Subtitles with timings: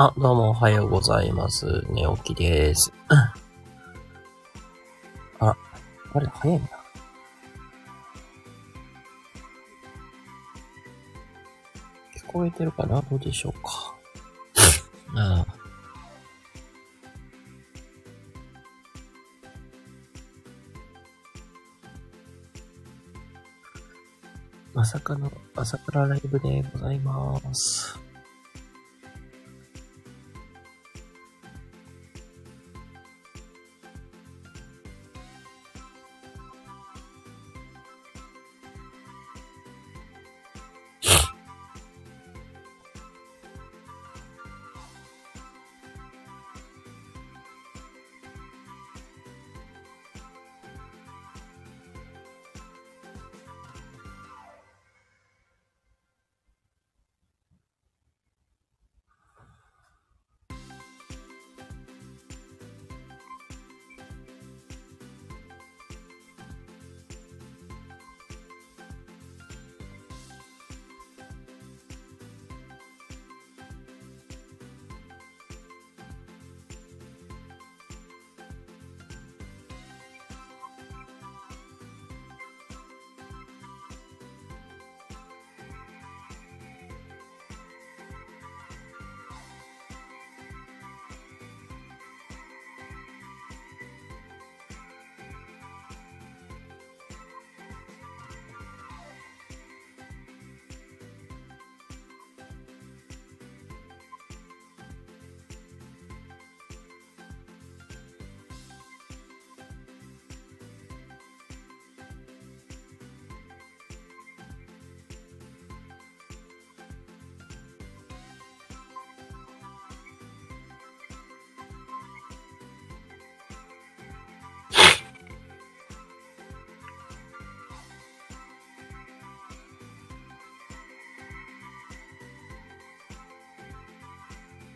[0.00, 1.84] あ、どうもおはようございます。
[1.90, 2.92] 寝起きです。
[5.40, 5.56] あ、
[6.12, 6.68] あれ、早いな。
[12.16, 13.02] 聞こえてるかな？
[13.10, 13.94] どうでしょうか？
[15.18, 15.54] ああ
[24.74, 27.98] まさかの朝からライブでございます。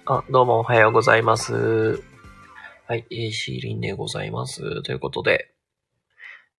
[0.04, 2.02] あ、どうもおはようございます。
[2.88, 4.82] はい、えー、シーリンでございます。
[4.82, 5.54] ということで、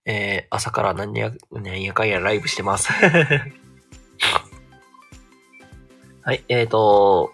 [0.06, 2.94] えー、朝から何や、何やかんやライブしてます。
[6.22, 7.34] はい、えーと、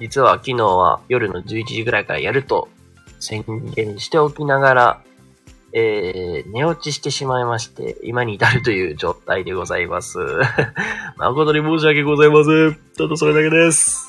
[0.00, 2.68] 実は昨日は夜の11時ぐらいからやると
[3.20, 3.44] 宣
[3.76, 5.04] 言しておきながら、
[5.72, 10.18] えー、寝落ちしてしまいまして、今に至るという状態でございます。
[11.16, 12.76] 誠に申し訳ございません。
[12.96, 14.07] ただそれだけです。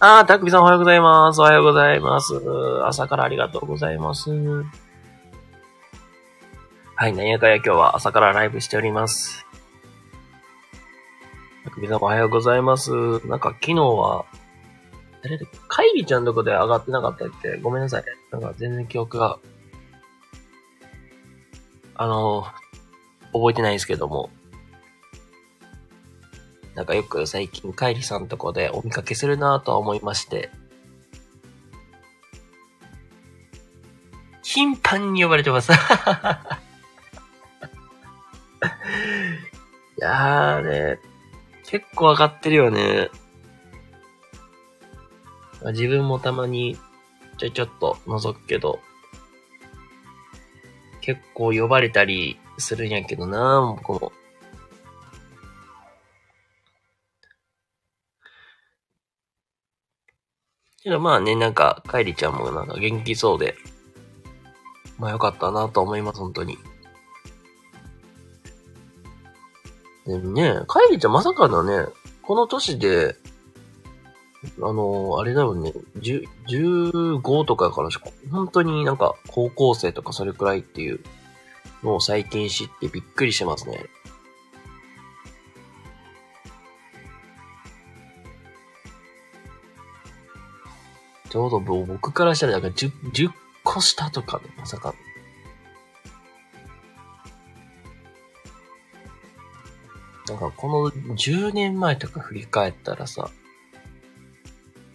[0.00, 1.40] あー、たくみさんおはようございます。
[1.40, 2.34] おはようございます。
[2.84, 4.30] 朝からありがとうございます。
[6.96, 9.46] はい、なんやかや今日は朝からライブしております。
[11.64, 12.90] たくみさんおはようございます。
[13.26, 14.26] なんか昨日は、
[15.22, 15.58] 誰だっけ？
[15.68, 17.56] カイリちゃんのとこで上がってなかったっけ？
[17.58, 18.04] ごめんなさい。
[18.32, 19.38] なんか全然記憶が、
[21.94, 22.44] あの、
[23.32, 24.30] 覚えてないですけども。
[26.74, 30.50] なんかよく最近、カイリさんとこでお見かけするなぁとは思いまして。
[34.42, 35.72] 頻繁に呼ばれてます。
[35.74, 35.76] い
[39.98, 40.98] やーね、
[41.64, 43.10] 結構上がってるよね。
[45.72, 46.78] 自分もたまに
[47.38, 48.80] ちょいちょっと覗くけど、
[51.00, 54.12] 結構呼ばれたりするんやけどな僕も。
[60.84, 63.56] けどまあね、なんか、カイリちゃんもなんか元気そうで、
[64.98, 66.58] まあよかったなと思います、本当に。
[70.06, 71.90] でもね、カイリちゃんまさかのね、
[72.22, 73.16] この年で、
[74.60, 81.00] あのあれだよね、10 15とかからしか、本当になんか高校生とかそれくらいっていう
[81.82, 83.86] のを最近知ってびっくりしてますね。
[91.34, 93.32] ちょうど僕からしたらなんか 10, 10
[93.64, 94.94] 個下とかね、まさか。
[100.28, 103.30] なんかこの10年前とか振り返ったらさ、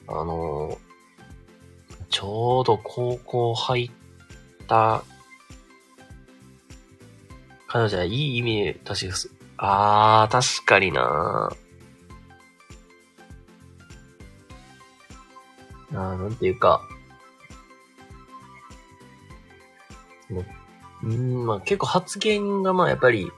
[0.07, 0.77] あの
[2.09, 3.91] ちょうど高校入っ
[4.65, 5.03] た、
[7.68, 9.15] 彼女はいい意味で、確か、
[9.57, 11.50] あー、確かにな
[15.94, 16.81] あなんていうか、
[20.30, 20.44] も
[21.03, 23.31] う、んまあ結構発言がまあやっぱり、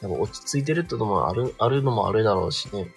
[0.00, 2.88] やっ落ち着いてるってのもある、あるのもあるだろうしね。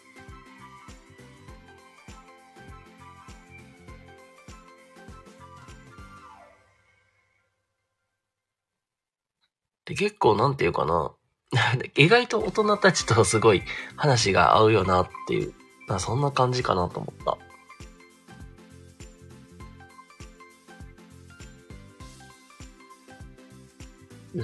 [9.85, 11.13] で、結構なんていうかな。
[11.95, 13.63] 意外と大人たちとすごい
[13.95, 15.53] 話が合うよなっていう、
[15.99, 17.46] そんな感じかなと思った。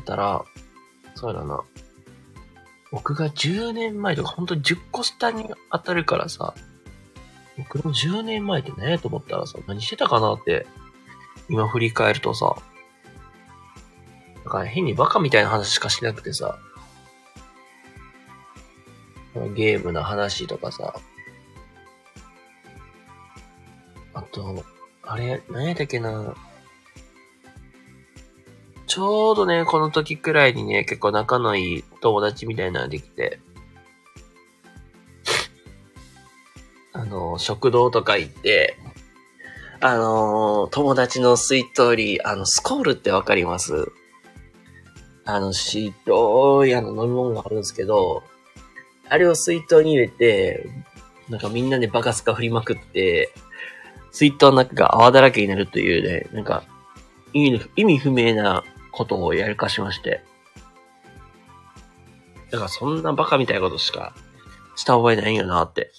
[0.03, 0.43] たら、
[1.15, 1.61] そうだな。
[2.91, 6.53] 僕が10年前とか、ほんと10個下に当たるからさ、
[7.57, 10.67] 僕の10年前ってねと思ったらさ、何してたかなって、
[11.49, 12.55] 今振り返るとさ、
[14.43, 16.59] だか変にバカみたいな話しかしなくてさ、
[19.55, 20.93] ゲームの話とかさ、
[24.13, 24.63] あと、
[25.01, 26.35] あれ、何やったっけな
[28.85, 33.39] ちょうどね、この時くらいにね、結構仲のいい友達みたいなのができて、
[36.91, 38.77] あの、食堂とか行って、
[39.79, 43.91] あの、友達のスイートリー、あの、スコールってわかります？
[45.25, 48.23] あの、白いあの飲み物があるんですけど、
[49.09, 50.69] あれを水筒に入れて、
[51.29, 53.33] なんかみんなでバカスカ振りまくって、
[54.11, 56.63] 水筒の中が泡だらけになるというね、なんか、
[57.33, 58.63] 意味意味不明な
[58.93, 60.23] ことをやりかしまして。
[62.51, 64.13] だからそんなバカみたいなことしか
[64.75, 65.91] した覚えないよなって。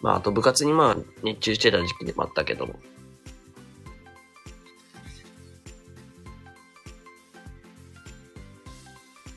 [0.00, 2.74] まあ、あと部活にまあ、熱中してた時期でもあったけども。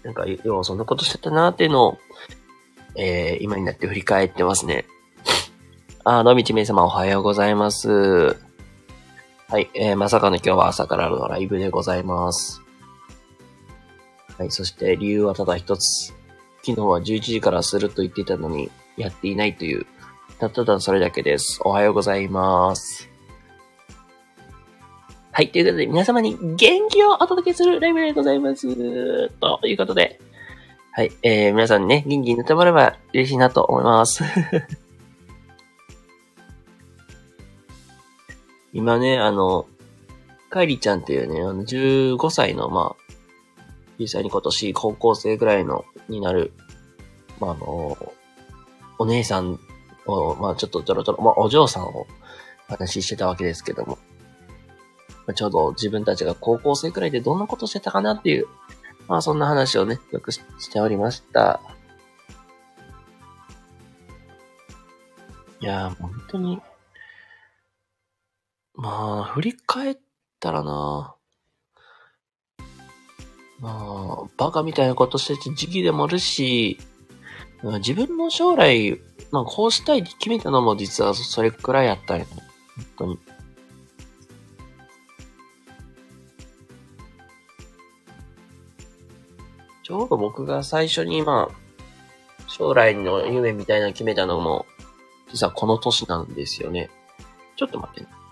[0.04, 1.98] なんか、要はそんなことしてたなっていうのを、
[2.96, 4.86] えー、今になって振り返ってますね。
[6.08, 7.90] あ、のみちめい様おはようございます。
[7.90, 8.36] は
[9.58, 12.62] い、えー、まさかの今日は朝からのライブでございます。
[14.38, 16.14] はい、そして理由はただ一つ。
[16.64, 19.88] 昨日は11時からすると言っていたのに、やっていないという、
[20.38, 21.60] ただただそれだけです。
[21.64, 23.10] おはようございます。
[25.32, 28.68] はい、ということで皆様に元気をお届けするライブでございます。
[29.40, 30.20] ということで、
[30.92, 34.24] はい、えー、皆さんにね、元気になってもらえば嬉しいなと思います。
[38.76, 39.68] 今ね、あの、
[40.50, 43.14] カイリちゃんっていうね、あの、15歳の、まあ、
[43.98, 46.52] 実際に今年高校生ぐらいの、になる、
[47.40, 47.98] まあ、あの、
[49.00, 49.58] お姉さん
[50.06, 52.06] を、まあ、ちょっとちょろちょろ、まあ、お嬢さんを
[52.68, 53.98] 話してたわけですけども、
[55.26, 58.48] まあ、ちょうど自分たちが高校生くらいでどんなことしてたかなっていう、
[59.08, 61.62] まあ、そんな話をね、よくしておりました。
[65.62, 66.62] いやー、本当に、
[68.78, 69.98] まあ、振り返っ
[70.40, 71.16] たらな、
[73.60, 76.78] まあ、バカみたいなことしてて時期でもあるし、
[77.64, 79.00] 自分の将来、
[79.32, 82.32] まあ、こうしたいって決めたのも実はそれくらいやったんやね。
[82.76, 83.20] 本当に。
[89.84, 94.66] ちょうど僕が最初に、まあ、将来の夢みたいなの決めたのも、
[95.32, 96.90] 実はこの年なんですよね。
[97.56, 98.25] ちょっと待ってね。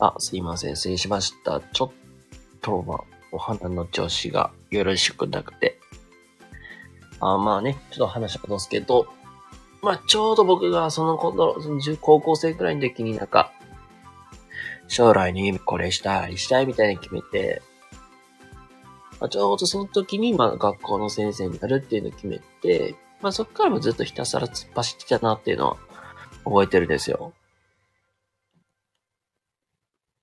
[0.00, 0.76] あ、すいません。
[0.76, 1.60] 失礼しました。
[1.60, 1.90] ちょっ
[2.60, 2.98] と、まあ、
[3.32, 5.78] お花の調子がよろしくなくて。
[7.20, 9.08] あまあね、ちょっと話戻すけど、
[9.82, 13.52] まあ、ちょうど僕がその頃、その高校生くらいの時になんか、
[14.86, 17.62] 将来にこれしたい、したいみたいに決めて、
[19.20, 25.76] まあ、ちょうどその時に、まあ、学校の先生になるっていうのを決めて、まあ、そっからもずっとひたすら突っ走ってきたなっていうのは
[26.44, 27.32] 覚えてるんですよ。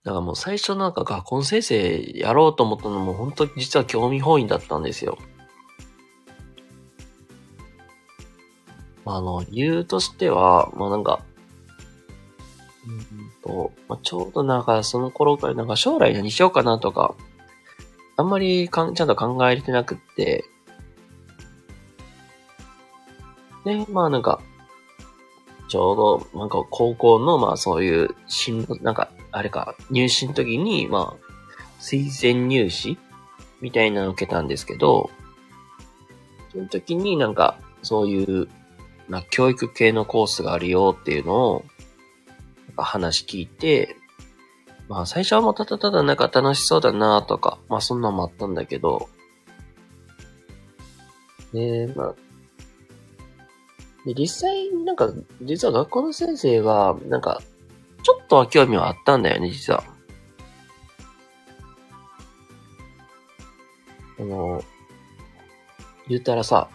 [0.05, 5.17] だからもう最初なんか学校の先生やろうと思ったのも本当に実は興味本位だったんですよ。
[9.03, 11.21] あの、理由としては、まあなんか、
[12.87, 17.15] うんと、まあ、ちょうどなんかその頃からなんか将来何しようかなとか、
[18.15, 20.45] あんまりかんちゃんと考えれてなくって、
[23.63, 24.39] で、まあなんか、
[25.67, 32.97] ちょうどなんか高校のまあそういう進路、なんかあれか、入試の時に、まあ、推薦入試
[33.59, 35.09] みたいなのを受けたんですけど、
[36.53, 38.47] その時になんか、そういう、
[39.09, 41.65] まあ、教育系のコースがあるよっていうのを、
[42.67, 43.97] なんか話聞いて、
[44.87, 49.09] まあ最初はもうただただなんか楽しそうだなとか、まあそんなのもあったんだけど、
[51.51, 52.15] で、まあ、
[54.05, 55.11] で、実際、なんか、
[55.41, 57.41] 実は学校の先生は、なんか、
[58.25, 59.83] ちょっとは興味はあったんだよね、実は。
[64.19, 64.63] あの、
[66.07, 66.69] 言ったらさ、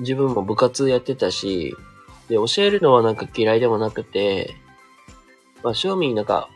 [0.00, 1.76] 自分も部活やってたし、
[2.28, 4.56] で、教えるのはなんか嫌いでもなくて、
[5.62, 6.48] まあ、正味なんか、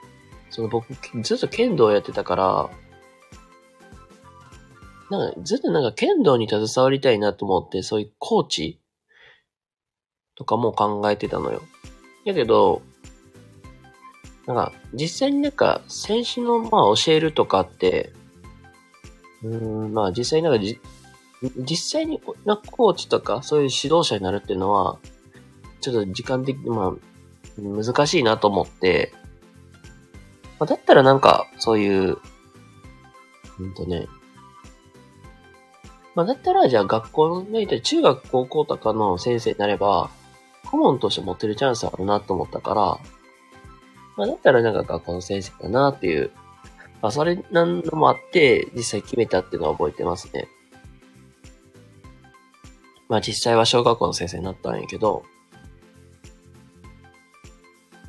[0.50, 0.92] その僕、
[1.22, 2.70] ずっと剣道やってたから、
[5.10, 8.80] なんか、ずっとなんか剣道に携わりたいなと思って、そういうコーチ
[10.34, 11.62] とかも考えてたのよ。
[12.24, 12.82] やけど、
[14.48, 18.14] なんか、実際になんか、選手の、まあ、教えるとかって、
[19.44, 20.80] うん、まあ、実際になんかじ、
[21.58, 24.98] 実際に、なコーチとか、そういう指導者になるっていうのは、
[25.82, 29.12] ちょっと時間的に、まあ、難しいなと思って、
[30.58, 32.16] まあ、だったらなんか、そういう、
[33.60, 34.06] うんとね、
[36.14, 40.08] まあ、だったら、じゃあ学校のね、中学高校とかの先生になれば、
[40.70, 43.17] 顧問として持ってるチャンスあるなと思ったから、
[44.18, 46.32] まあ、だったらなんか学校の先生だなっていう、
[47.00, 50.48] まあ、それなんのもあって、実際決めたっていうのは覚えてますね。
[53.08, 55.22] まあ実際は小学校の先生になったんやけど、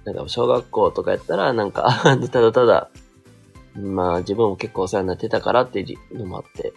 [0.03, 2.01] なんか小学校とかやったら、なんか
[2.31, 2.89] ただただ、
[3.75, 6.73] まあ自分も結構お世話になってたからっていうのもあって、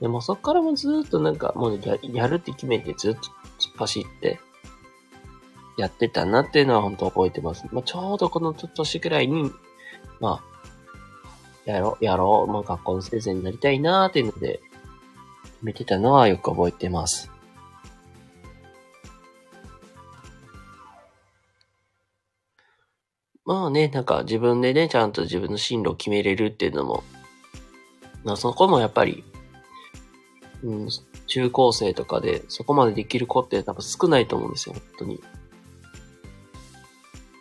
[0.00, 3.30] でもそっからもずっとなんかもうややるって決めてずっと突っ
[3.76, 4.40] 走って。
[5.78, 7.64] やってたなっていうのは本当覚えてます。
[7.72, 9.50] まあ、ちょうどこの年くらいに、
[10.20, 10.42] ま
[11.66, 14.60] あ、やろう、やろう、まあ学校の先生になりたいなーっていうので、
[15.44, 17.30] 決めてたのはよく覚えてます。
[23.44, 27.04] まあね、なんか自分でね、ちゃんと自分の進路を決めれるっていうのも、
[28.24, 29.22] まあそこもやっぱり
[30.64, 30.88] うん、
[31.26, 35.20] 中高生とかでそこまでできる子って多分少ないと思うんですよ、本当に。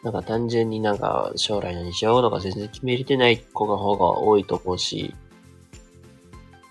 [0.07, 5.13] なんか単純になんか将来何しようとか全然決めれてない子の方が多いと思うし、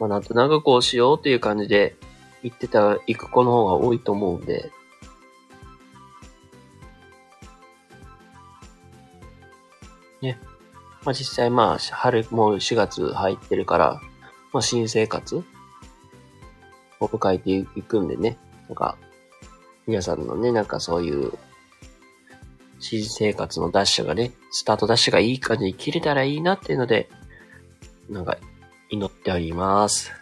[0.01, 1.97] まあなんとなくこうしようっていう感じで
[2.43, 4.71] 言ってた、行く子の方が多いと思うんで、
[10.23, 10.39] ね。
[11.05, 14.01] まあ実際まあ春もう4月入ってるから、
[14.55, 15.45] まあ新生活
[17.01, 18.97] を迎えていくんでね、なんか、
[19.87, 21.35] 皆さんのね、なんかそういう、
[22.79, 27.09] 新生活のダッシュがね、スタートダッシュがいい感じに切れたらいいなっていうので、
[28.11, 28.37] なんか、
[28.91, 30.13] 祈っております。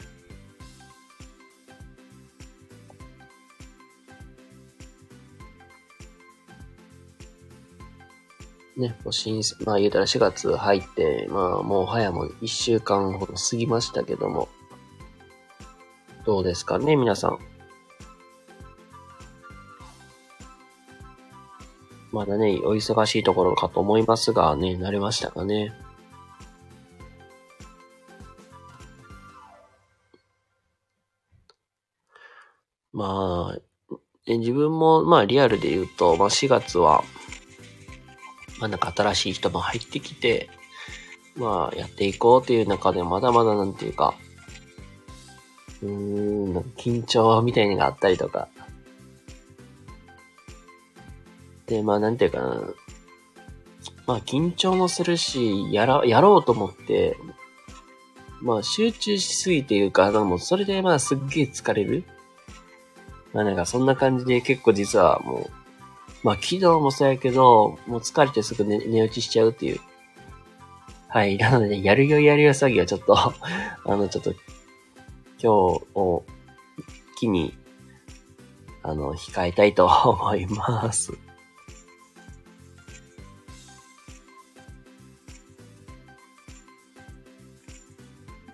[8.76, 14.48] ね、もう新、まあ言うたら4月入って、まあもう早も1週間ほど過ぎましたけども、
[16.24, 17.38] どうですかね、皆さん。
[22.14, 25.72] まだね、お忙しいところかと思いますがね、慣れましたかね。
[32.92, 33.58] まあ、
[34.28, 37.02] 自分も、まあリアルで言うと、まあ4月は、
[38.60, 40.48] まあなんか新しい人も入ってきて、
[41.34, 44.14] まあやっていこうっていう中でまだまだなんていうか、
[45.82, 48.46] うーん、緊張みたいなのがあったりとか。
[51.66, 52.60] で、まあなんていうかな。
[54.06, 57.16] まあ緊張もするし、やら、やろうと思って、
[58.40, 62.04] まあ集中しすぎていうか、もうそれでまあすっげえ疲れる。
[63.32, 65.50] まあなんかそんな感じで結構実はもう、
[66.22, 69.80] まあ昨日もそうやけど、もう疲れてすぐ寝寝落ちしちゃうっていう。
[71.08, 71.38] はい。
[71.38, 73.32] なので、やるよやるよ詐欺はちょっと あ
[73.86, 74.38] の、ちょっと今
[75.38, 75.46] 日
[75.94, 76.24] を
[77.16, 77.56] 機に、
[78.82, 81.12] あの、控えたいと思います。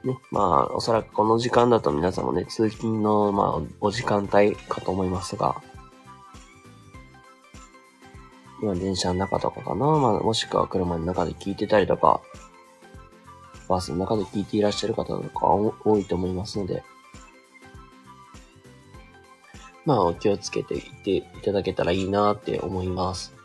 [0.04, 5.60] ね、まあ、おそらくこの時間だと皆さんもね、通勤の、まあ、お時間帯かと思いますが、
[8.62, 12.20] 今電車の中とかかな、まあ、もしくは車の中で聞いてたりとか、
[13.68, 16.82] バスの中で聞いていらっしゃる方とか多いと思いますので、
[19.86, 23.39] まあお気をつけていっていただけたらいいなって思います。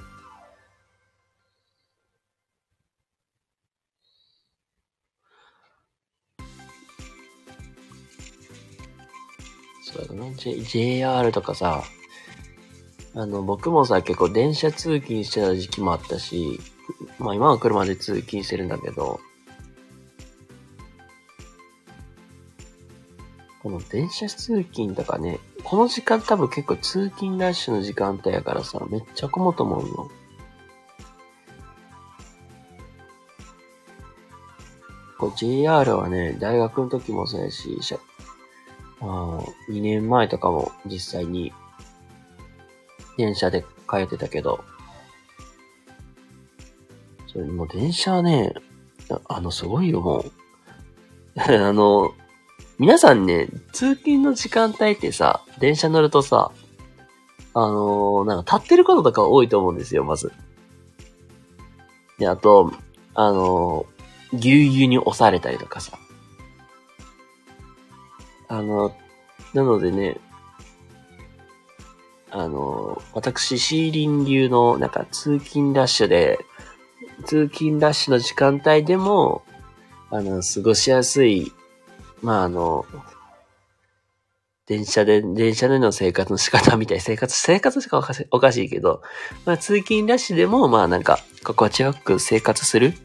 [10.15, 11.83] そうだな、J、JR とかさ、
[13.13, 16.59] あの、僕もさ、結構電車通勤してた時期もあったし、
[17.19, 19.19] まあ今は車で通勤してるんだけど、
[23.63, 30.11] この電車通勤とかね、この時間多分結構通勤ラッシュの時間帯やからさ、めっちゃ混むと思うよ。
[35.17, 37.79] こう JR はね、大学の時もそうやし、
[39.01, 41.53] あ2年前とかも実際に
[43.17, 44.63] 電車で帰ってたけど、
[47.27, 48.53] それもう電車はね、
[49.27, 50.31] あの、すごいよ、もう。
[51.39, 52.13] あの、
[52.77, 56.51] 皆さんね、通勤の時間帯ってさ、電車乗るとさ、
[57.53, 60.33] あのー、なんか立ってることとか多いと思うんですよ、まず。
[62.19, 62.73] で、あと、
[63.13, 65.97] あのー、ぎゅうぎゅうに押されたりとかさ。
[68.47, 68.95] あの、
[69.53, 70.17] なのでね、
[72.31, 76.39] あの、私、シーリン流の、なんか、通勤ラッシュで、
[77.25, 79.43] 通勤ラッシュの時間帯でも、
[80.09, 81.53] あの、過ごしやすい
[82.25, 82.85] まああの、
[84.65, 86.99] 電車で、電車での生活の仕方みたい。
[86.99, 89.03] 生活、生活しかおかしいけど、
[89.45, 92.95] まあ通勤ラッシュでも、まあなんか、心地よく生活する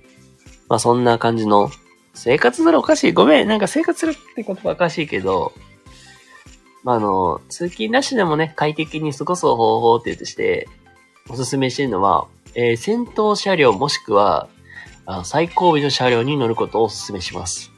[0.68, 1.70] まあそんな感じの、
[2.14, 3.12] 生活するおかしい。
[3.12, 3.48] ごめん。
[3.48, 5.52] なんか生活するって言葉おかしいけど、
[6.82, 10.68] まああの、通勤ラッシュでもね、快適に過ごす方法って言うとして、
[11.28, 14.48] おすすめしてるのは、えー、先頭車両もしくは、
[15.06, 17.70] あ最後尾の車両に乗ることをお勧めします。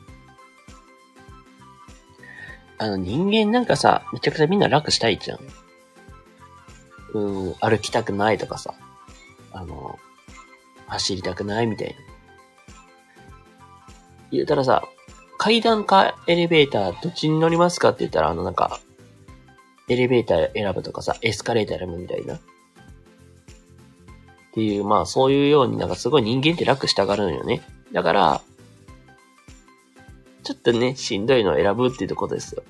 [2.78, 5.38] あの人間なんかさ、めちゃくちゃみんな楽したいじゃん。
[7.14, 8.74] うん、歩きたくないとかさ、
[9.52, 9.98] あの、
[10.86, 11.94] 走りたくないみたいな。
[14.32, 14.82] 言ったらさ、
[15.38, 18.80] 階段かエレベーターどっちに乗りますかって言ったら、あのなんか、
[19.88, 22.36] エレベーター選ぶとかさ、エスカレーター選ぶみたいな。
[22.36, 22.38] っ
[24.54, 27.62] ていう、まあそういうようになんかすごい人間って楽したがるのよね。
[27.92, 28.42] だから、
[30.44, 32.62] ちょっとね、しんどいのを選ぶっていうところですよ。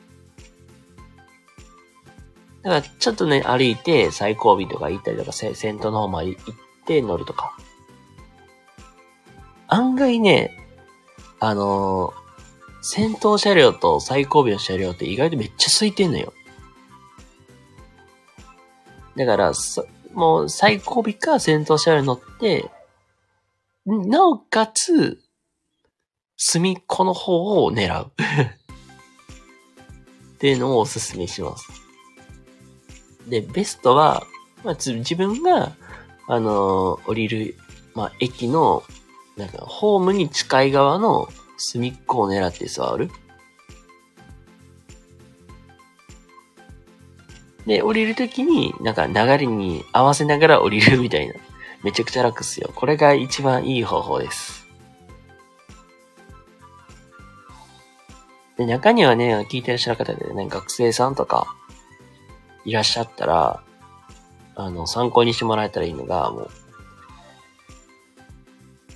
[2.63, 6.43] だから、ちょっとね、歩いて最後尾とか行ったりとか、先頭の方まで行っ
[6.87, 7.57] て乗るとか。
[9.69, 10.62] 案外ね、
[11.45, 16.33] あのー、先頭車両と最後尾の車両って意外とめっちゃ空いてんのよ。
[19.17, 19.53] だから、
[20.15, 22.71] もう最後尾か先頭車両に乗って、
[23.85, 25.21] なおかつ、
[26.37, 28.13] 隅っこの方を狙う
[30.35, 31.67] っていうのをお勧めします。
[33.27, 34.25] で、ベストは、
[34.63, 35.73] まあ、自分が、
[36.29, 37.57] あのー、降りる、
[37.95, 38.85] まあ、駅の、
[39.37, 43.11] なんか、ホームに近い側の隅っこを狙って座る。
[47.67, 51.35] で、降りるときに、なんか流れに合わせながら降りるみたいな。
[51.83, 52.71] めちゃくちゃ楽っすよ。
[52.75, 54.67] これが一番いい方法です。
[58.57, 61.47] で、中にはね、聞いてらっしゃる方でね、学生さんとか
[62.65, 63.63] いらっしゃったら、
[64.55, 66.51] あの、参考にしてもらえたらいいのが、もう、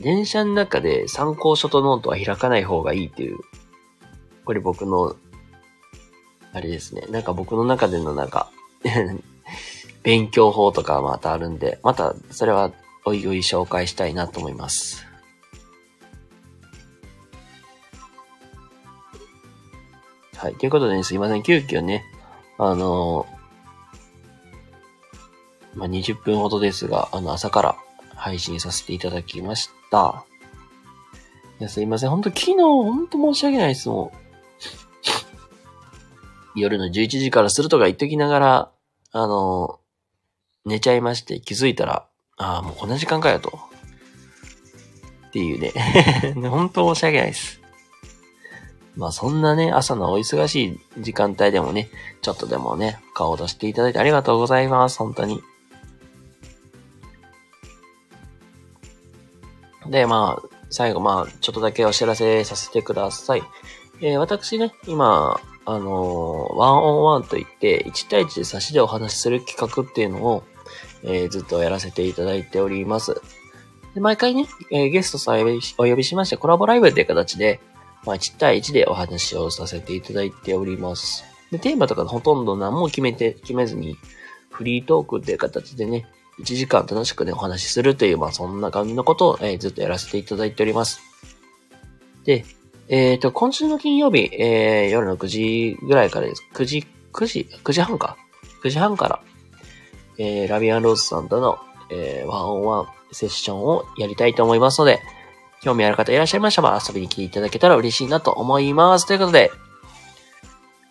[0.01, 3.39] 電車の中で参考書とノートは開かない方がいいっていう、
[4.45, 5.17] これ僕の、
[6.53, 7.03] あれですね。
[7.11, 8.51] なんか僕の中でのなんか
[10.03, 12.73] 勉強法とかまたあるんで、またそれは
[13.05, 15.07] おいおい紹介したいなと思います。
[20.37, 20.55] はい。
[20.55, 21.43] ということでね、すいません。
[21.43, 22.05] 急遽ね、
[22.59, 27.77] あのー、まあ、20分ほどですが、あの、朝から
[28.15, 29.76] 配信させていただきました。
[31.61, 32.11] いや、すいません。
[32.11, 33.88] ほんと、昨日、ほんと申し訳ないです。
[33.88, 34.18] もう。
[36.57, 38.70] 夜の11時からするとか言っときながら、
[39.12, 39.79] あの、
[40.64, 42.07] 寝ちゃいまして気づいたら、
[42.38, 43.59] ああ、もうこんな時間かよと。
[45.29, 45.72] っていうね。
[46.49, 47.61] 本当申し訳ないです。
[48.96, 51.90] まあそんなね、朝のお忙しい時間帯でもね、
[52.22, 54.99] ちょっとでもね、顔を出していただいてありがとうございます。
[54.99, 55.42] 本当に。
[59.90, 63.42] で、まあ、最後、まあ、ちょっとだけお知らせさせてください。
[64.01, 70.44] えー、私ね、今、あの、ワンオンワンといって、1対1で差しでお話しする企画っていうのを、
[71.03, 73.20] えー、ずっとやらせていただいております。
[73.94, 77.61] で毎回ね、えー、ゲストさんお呼びしまして、コラボライブという形で、
[78.05, 81.25] まあ、1対1でお話をさせていただいております。
[81.51, 83.96] で、テーマとかほとんど何も決めて、決めずに、
[84.51, 86.07] フリートークっていう形でね、
[86.40, 91.01] 1時間楽しくね、お話しするという、まあ、そんな感じのことを、えー、ずっとやらせていただいております。
[92.25, 92.44] で、
[92.88, 96.44] えっ、ー、と、今週の金曜日、えー、夜の9時ぐらいからです。
[96.55, 98.16] 9時、9時、9時半か。
[98.62, 99.20] 9時半から、
[100.18, 101.59] えー、ラビアンローズさんとの、
[101.90, 105.01] えー、ワンオンワンセッションをやりたいと思いますので、
[105.62, 109.07] 興味ある方いらっしゃいましたら遊びに来ていただけたら嬉しいなと思います。
[109.07, 109.51] ということで、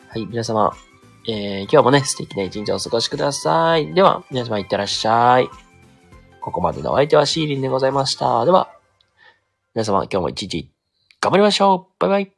[0.09, 0.73] はい、皆様、
[1.27, 3.93] えー、今日もね、素敵な一日をお過ごしください。
[3.93, 5.49] では、皆様いってらっしゃい。
[6.39, 8.45] ここまでのお相手はシーリンでございました。
[8.45, 8.69] では、
[9.73, 10.69] 皆様今日も一日
[11.19, 12.34] 頑張りましょうバイバイ